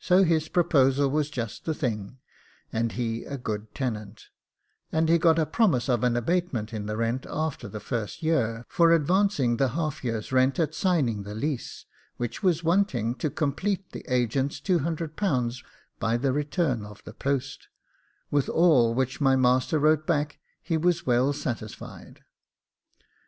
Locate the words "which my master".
18.92-19.78